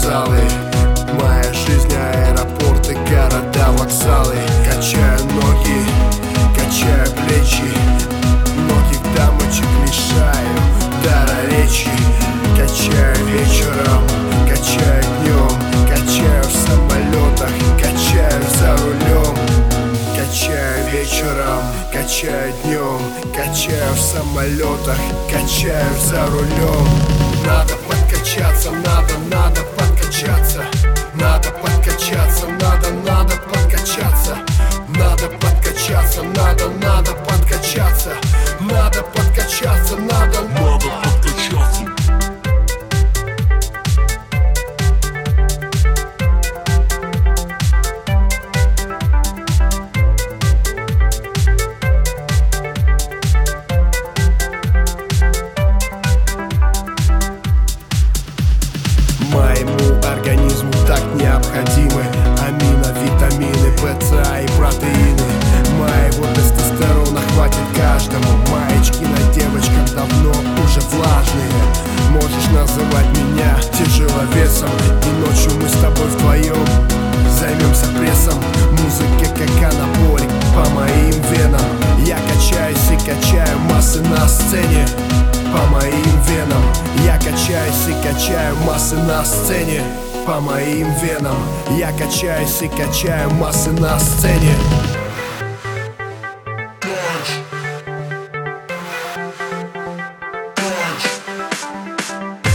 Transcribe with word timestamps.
залы, 0.00 0.40
Моя 1.12 1.52
жизнь 1.52 1.92
аэропорты, 1.94 2.94
города, 3.08 3.70
вокзалы. 3.72 4.36
Качаю 4.64 5.18
ноги, 5.34 5.84
качаю 6.56 7.06
плечи. 7.12 7.70
Многих 8.56 9.02
дамочек 9.14 9.66
лишаю 9.84 10.56
дара 11.04 11.46
речи. 11.50 11.90
Качаю 12.56 13.16
вечером, 13.26 14.02
качаю 14.48 15.04
днем. 15.20 15.50
Качаю 15.88 16.44
в 16.44 16.52
самолетах, 16.52 17.50
качаю 17.76 18.42
за 18.58 18.76
рулем. 18.82 19.36
Качаю 20.16 20.88
вечером, 20.92 21.62
качаю 21.92 22.52
днем. 22.64 23.00
Качаю 23.34 23.92
в 23.94 24.00
самолетах, 24.00 24.98
качаю 25.30 25.94
за 26.06 26.24
рулем. 26.26 26.88
Надо 27.44 27.74
подкачаться, 27.88 28.70
надо, 28.70 29.14
надо 29.30 29.60
необходимы. 61.60 62.04
Амино, 62.46 62.92
витамины, 63.00 63.72
ПЦА 63.76 64.40
и 64.40 64.46
протеины. 64.56 65.22
Моего 65.78 66.26
тестостерона 66.34 67.20
хватит 67.32 67.58
каждому. 67.76 68.24
Маечки 68.50 69.04
на 69.04 69.32
девочках 69.32 69.94
давно 69.94 70.30
уже 70.64 70.80
влажные. 70.90 71.50
Можешь 72.10 72.50
называть 72.52 73.06
меня 73.18 73.56
тяжеловесом. 73.78 74.70
И 75.06 75.20
ночью 75.20 75.52
мы 75.60 75.68
с 75.68 75.72
тобой 75.72 76.06
вдвоем 76.08 76.66
Займемся 77.38 77.86
прессом. 77.98 78.38
Музыки 78.72 79.28
как 79.36 79.72
анаболик 79.72 80.30
по 80.54 80.68
моим 80.70 81.14
венам. 81.30 81.60
Я 82.04 82.16
качаюсь 82.16 82.90
и 82.90 82.96
качаю 82.96 83.58
массы 83.70 84.00
на 84.02 84.26
сцене. 84.28 84.86
По 85.52 85.66
моим 85.72 86.20
венам. 86.28 86.62
Я 87.04 87.16
качаюсь 87.16 87.88
и 87.88 88.06
качаю 88.06 88.56
массы 88.66 88.96
на 88.96 89.24
сцене 89.24 89.82
По 90.30 90.38
моим 90.38 90.86
венам. 91.02 91.36
Я 91.76 91.90
качаюсь 91.90 92.62
и 92.62 92.68
качаю 92.68 93.28
массы 93.30 93.72
на 93.72 93.98
сцене. 93.98 94.54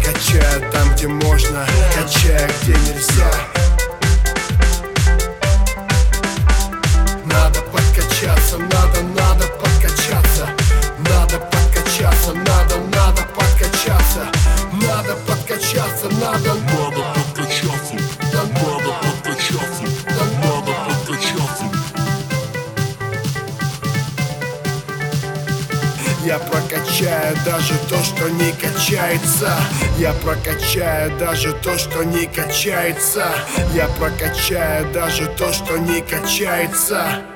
Качаю 0.00 0.70
там, 0.70 0.94
где 0.94 1.08
можно 1.08 1.66
Качаю, 1.92 2.48
где 2.62 2.72
нельзя. 2.72 3.32
Надо 7.24 7.62
подкачаться, 7.62 8.58
надо, 8.58 9.02
надо 9.18 9.44
подкачаться. 9.60 10.48
Надо 10.98 11.40
подкачаться, 11.40 12.32
надо, 12.32 12.76
надо 12.94 13.22
подкачаться. 13.34 14.24
Надо 14.72 15.16
подкачаться, 15.26 16.08
надо, 16.20 16.54
надо 16.54 17.25
Я 26.26 26.40
прокачаю 26.40 27.36
даже 27.44 27.74
то, 27.88 28.02
что 28.02 28.28
не 28.28 28.50
качается. 28.50 29.54
Я 29.96 30.12
прокачаю 30.12 31.16
даже 31.20 31.52
то, 31.52 31.78
что 31.78 32.02
не 32.02 32.26
качается. 32.26 33.28
Я 33.72 33.86
прокачаю 33.86 34.92
даже 34.92 35.26
то, 35.38 35.52
что 35.52 35.76
не 35.76 36.00
качается 36.00 37.35